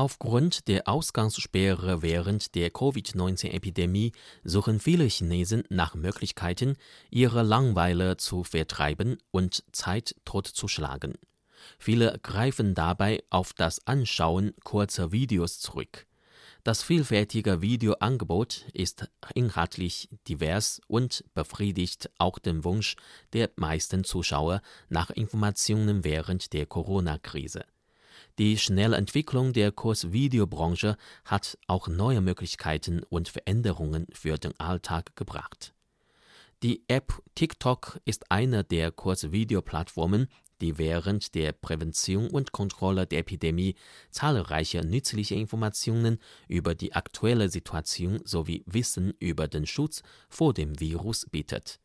Aufgrund 0.00 0.66
der 0.66 0.88
Ausgangssperre 0.88 2.00
während 2.00 2.54
der 2.54 2.70
Covid-19-Epidemie 2.70 4.12
suchen 4.42 4.80
viele 4.80 5.04
Chinesen 5.04 5.64
nach 5.68 5.94
Möglichkeiten, 5.94 6.78
ihre 7.10 7.42
Langweile 7.42 8.16
zu 8.16 8.42
vertreiben 8.42 9.18
und 9.30 9.62
Zeit 9.72 10.16
totzuschlagen. 10.24 11.18
Viele 11.78 12.18
greifen 12.22 12.74
dabei 12.74 13.22
auf 13.28 13.52
das 13.52 13.86
Anschauen 13.86 14.54
kurzer 14.64 15.12
Videos 15.12 15.58
zurück. 15.60 16.06
Das 16.64 16.82
vielfältige 16.82 17.60
Videoangebot 17.60 18.64
ist 18.72 19.06
inhaltlich 19.34 20.08
divers 20.26 20.80
und 20.86 21.24
befriedigt 21.34 22.08
auch 22.16 22.38
den 22.38 22.64
Wunsch 22.64 22.96
der 23.34 23.50
meisten 23.56 24.04
Zuschauer 24.04 24.62
nach 24.88 25.10
Informationen 25.10 26.04
während 26.04 26.54
der 26.54 26.64
Corona-Krise. 26.64 27.66
Die 28.40 28.56
schnelle 28.56 28.96
Entwicklung 28.96 29.52
der 29.52 29.70
Kurzvideobranche 29.70 30.96
hat 31.26 31.58
auch 31.66 31.88
neue 31.88 32.22
Möglichkeiten 32.22 33.02
und 33.10 33.28
Veränderungen 33.28 34.06
für 34.14 34.38
den 34.38 34.58
Alltag 34.58 35.14
gebracht. 35.14 35.74
Die 36.62 36.82
App 36.88 37.22
TikTok 37.34 38.00
ist 38.06 38.30
eine 38.30 38.64
der 38.64 38.92
Kurzvideoplattformen, 38.92 40.26
die 40.62 40.78
während 40.78 41.34
der 41.34 41.52
Prävention 41.52 42.30
und 42.30 42.52
Kontrolle 42.52 43.06
der 43.06 43.18
Epidemie 43.18 43.74
zahlreiche 44.10 44.86
nützliche 44.86 45.34
Informationen 45.34 46.18
über 46.48 46.74
die 46.74 46.94
aktuelle 46.94 47.50
Situation 47.50 48.20
sowie 48.24 48.64
Wissen 48.64 49.12
über 49.18 49.48
den 49.48 49.66
Schutz 49.66 50.02
vor 50.30 50.54
dem 50.54 50.80
Virus 50.80 51.26
bietet. 51.30 51.78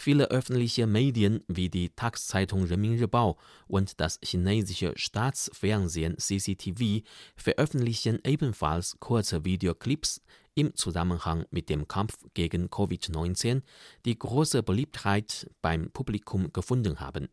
Viele 0.00 0.30
öffentliche 0.30 0.86
Medien 0.86 1.42
wie 1.48 1.68
die 1.68 1.88
Tageszeitung 1.88 2.62
Renmin 2.62 3.00
Ribao 3.00 3.36
und 3.66 4.00
das 4.00 4.20
chinesische 4.22 4.92
Staatsfernsehen 4.94 6.16
CCTV 6.18 7.04
veröffentlichen 7.34 8.20
ebenfalls 8.22 9.00
kurze 9.00 9.44
Videoclips 9.44 10.20
im 10.54 10.72
Zusammenhang 10.76 11.46
mit 11.50 11.68
dem 11.68 11.88
Kampf 11.88 12.16
gegen 12.34 12.66
Covid-19, 12.68 13.62
die 14.04 14.16
große 14.16 14.62
Beliebtheit 14.62 15.50
beim 15.62 15.90
Publikum 15.90 16.52
gefunden 16.52 17.00
haben. 17.00 17.28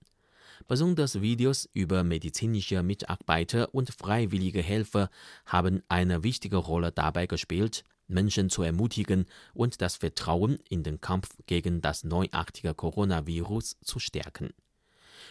Besonders 0.67 1.21
Videos 1.21 1.69
über 1.73 2.03
medizinische 2.03 2.81
Mitarbeiter 2.81 3.75
und 3.75 3.91
freiwillige 3.93 4.63
Helfer 4.63 5.11
haben 5.45 5.83
eine 5.88 6.23
wichtige 6.23 6.58
Rolle 6.58 6.91
dabei 6.91 7.27
gespielt, 7.27 7.83
Menschen 8.08 8.50
zu 8.50 8.64
ermutigen 8.64 9.25
und 9.53 9.81
das 9.81 9.95
Vertrauen 9.95 10.59
in 10.70 10.84
den 10.84 11.02
Kampf 11.02 11.30
gegen 11.48 11.81
das 11.81 12.03
neuartige 12.03 12.73
Coronavirus 12.73 13.78
zu 13.81 14.00
stärken. 14.00 14.52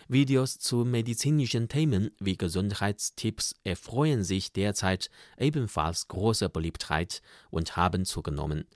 Videos 0.08 0.58
zu 0.58 0.84
medizinischen 0.84 1.68
Themen 1.68 2.10
wie 2.18 2.36
Gesundheitstipps 2.36 3.54
erfreuen 3.64 4.24
sich 4.24 4.52
derzeit 4.52 5.10
ebenfalls 5.38 6.08
großer 6.08 6.48
Beliebtheit 6.48 7.22
und 7.50 7.76
haben 7.76 8.04
zugenommen. 8.04 8.66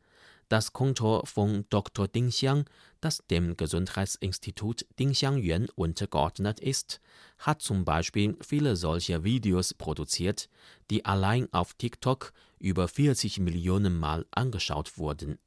Das 0.49 0.73
Konto 0.73 1.23
von 1.27 1.67
Dr. 1.69 2.09
Ding 2.09 2.31
Xiang, 2.31 2.65
das 3.03 3.23
dem 3.31 3.59
Gesundheitsinstitut 3.59 4.87
Dingxiangyuan 4.99 5.69
untergeordnet 5.75 6.59
ist, 6.59 7.01
hat 7.39 7.61
zum 7.61 7.85
Beispiel 7.85 8.35
viele 8.41 8.75
solcher 8.75 9.25
Videos 9.25 9.75
produziert, 9.75 10.49
die 10.91 11.05
allein 11.05 11.53
auf 11.53 11.75
TikTok 11.75 12.33
über 12.59 12.89
40 12.89 13.41
Millionen 13.41 13.99
Mal 13.99 14.25
angeschaut 14.31 14.97
wurden. 14.97 15.39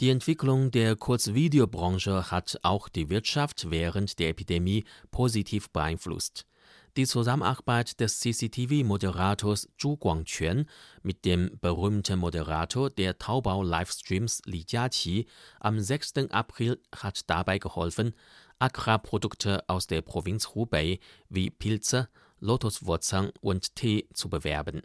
Die 0.00 0.08
Entwicklung 0.08 0.70
der 0.70 0.96
Kurzvideobranche 0.96 2.30
hat 2.30 2.58
auch 2.62 2.88
die 2.88 3.10
Wirtschaft 3.10 3.70
während 3.70 4.18
der 4.18 4.30
Epidemie 4.30 4.84
positiv 5.10 5.68
beeinflusst. 5.70 6.46
Die 6.96 7.06
Zusammenarbeit 7.06 8.00
des 8.00 8.20
CCTV-Moderators 8.20 9.68
Zhu 9.78 9.96
Guangquan 9.96 10.66
mit 11.02 11.24
dem 11.24 11.56
berühmten 11.60 12.18
Moderator 12.18 12.90
der 12.90 13.18
Taobao-Livestreams 13.18 14.42
Li 14.46 14.64
Jiaqi 14.66 15.26
am 15.60 15.78
6. 15.78 16.30
April 16.30 16.80
hat 16.94 17.28
dabei 17.30 17.58
geholfen, 17.58 18.14
Agrarprodukte 18.58 19.68
aus 19.68 19.86
der 19.86 20.02
Provinz 20.02 20.54
Hubei 20.54 20.98
wie 21.28 21.50
Pilze, 21.50 22.08
Lotuswurzeln 22.40 23.30
und 23.40 23.76
Tee 23.76 24.08
zu 24.12 24.28
bewerben 24.28 24.82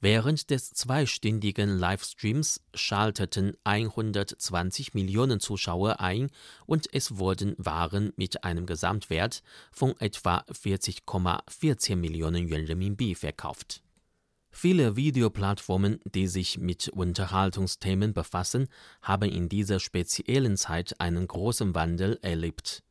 Während 0.00 0.50
des 0.50 0.70
zweistündigen 0.70 1.76
Livestreams 1.76 2.60
schalteten 2.72 3.56
120 3.64 4.94
Millionen 4.94 5.40
Zuschauer 5.40 5.98
ein 5.98 6.30
und 6.66 6.86
es 6.92 7.18
wurden 7.18 7.56
Waren 7.58 8.12
mit 8.14 8.44
einem 8.44 8.64
Gesamtwert 8.64 9.42
von 9.72 9.98
etwa 9.98 10.44
40,14 10.52 11.96
Millionen 11.96 12.48
Yuan 12.48 12.66
Renminbi 12.66 13.16
verkauft. 13.16 13.82
Viele 14.52 14.94
Videoplattformen, 14.94 16.00
die 16.04 16.28
sich 16.28 16.58
mit 16.58 16.88
Unterhaltungsthemen 16.88 18.12
befassen, 18.14 18.68
haben 19.02 19.28
in 19.28 19.48
dieser 19.48 19.80
speziellen 19.80 20.56
Zeit 20.56 21.00
einen 21.00 21.26
großen 21.26 21.74
Wandel 21.74 22.20
erlebt 22.22 22.84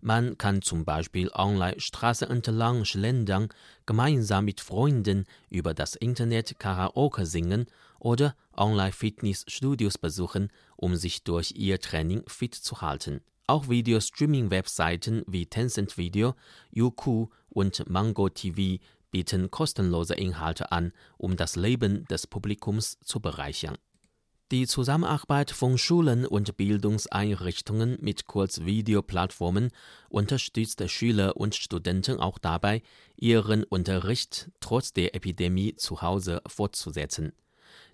man 0.00 0.38
kann 0.38 0.62
zum 0.62 0.84
Beispiel 0.84 1.30
online 1.32 1.78
Straße 1.80 2.28
entlang 2.28 2.84
schlendern, 2.84 3.48
gemeinsam 3.86 4.44
mit 4.44 4.60
Freunden 4.60 5.26
über 5.50 5.74
das 5.74 5.94
Internet 5.94 6.58
Karaoke 6.58 7.26
singen 7.26 7.66
oder 7.98 8.34
Online-Fitnessstudios 8.56 9.98
besuchen, 9.98 10.50
um 10.76 10.96
sich 10.96 11.24
durch 11.24 11.52
ihr 11.56 11.80
Training 11.80 12.22
fit 12.28 12.54
zu 12.54 12.80
halten. 12.80 13.20
Auch 13.46 13.68
Video-Streaming-Webseiten 13.68 15.24
wie 15.26 15.46
Tencent 15.46 15.96
Video, 15.96 16.34
Youku 16.70 17.28
und 17.48 17.88
Mango 17.88 18.28
TV 18.28 18.82
bieten 19.10 19.50
kostenlose 19.50 20.14
Inhalte 20.14 20.70
an, 20.70 20.92
um 21.16 21.36
das 21.36 21.56
Leben 21.56 22.04
des 22.06 22.26
Publikums 22.26 22.98
zu 23.00 23.20
bereichern. 23.20 23.78
Die 24.50 24.66
Zusammenarbeit 24.66 25.50
von 25.50 25.76
Schulen 25.76 26.24
und 26.24 26.56
Bildungseinrichtungen 26.56 27.98
mit 28.00 28.24
Kurzvideoplattformen 28.24 29.68
unterstützt 30.08 30.82
Schüler 30.88 31.36
und 31.36 31.54
Studenten 31.54 32.18
auch 32.18 32.38
dabei, 32.38 32.80
ihren 33.16 33.62
Unterricht 33.64 34.50
trotz 34.60 34.94
der 34.94 35.14
Epidemie 35.14 35.76
zu 35.76 36.00
Hause 36.00 36.40
fortzusetzen. 36.46 37.32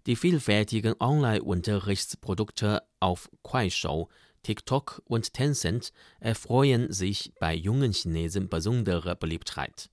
Die 0.07 0.15
vielfältigen 0.15 0.95
Online-Unterrichtsprodukte 1.01 2.85
auf 3.01 3.29
Kuaishou, 3.43 4.07
TikTok 4.45 5.03
und 5.07 5.35
Tencent 5.35 5.93
erfreuen 6.21 6.93
sich 6.93 7.33
bei 7.41 7.53
jungen 7.53 7.91
Chinesen 7.91 8.49
besondere 8.49 9.17
Beliebtheit. 9.17 9.91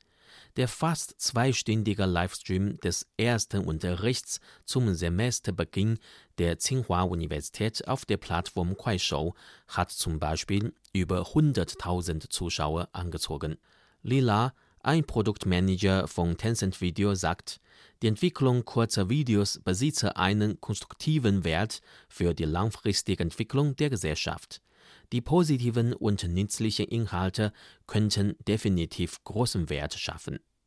Der 0.57 0.67
fast 0.67 1.16
zweistündige 1.17 2.06
Livestream 2.06 2.78
des 2.81 3.07
ersten 3.16 3.63
Unterrichts 3.63 4.41
zum 4.66 4.94
Semesterbeginn 4.94 5.97
der 6.39 6.57
Tsinghua-Universität 6.57 7.88
auf 7.88 8.03
der 8.03 8.17
Plattform 8.17 8.75
Kuaishou 8.75 9.34
hat 9.69 9.91
zum 9.91 10.19
Beispiel 10.19 10.73
über 10.91 11.22
100.000 11.22 12.29
Zuschauer 12.29 12.90
angezogen. 12.91 13.57
Lila, 14.03 14.53
ein 14.81 15.06
Produktmanager 15.06 16.07
von 16.07 16.35
Tencent 16.35 16.81
Video, 16.81 17.16
sagt, 17.16 17.61
die 18.01 18.07
Entwicklung 18.07 18.66
kurzer 18.66 19.09
Videos 19.09 19.59
besitze 19.63 20.17
einen 20.17 20.59
konstruktiven 20.59 21.45
Wert 21.45 21.81
für 22.09 22.34
die 22.34 22.45
langfristige 22.45 23.23
Entwicklung 23.23 23.75
der 23.78 23.90
Gesellschaft. 23.90 24.61
Die 25.12 25.22
positiven 25.22 25.94
und 25.94 26.24
nützlichen 26.28 26.88
Inhalte 26.88 27.53
könnten 27.88 28.35
definitiv 28.47 29.24
großen 29.24 29.69
Wert 29.69 29.94
schaffen 29.94 30.40